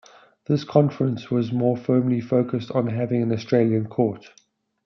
[0.47, 4.31] This conference was more firmly focussed on having an Australian court.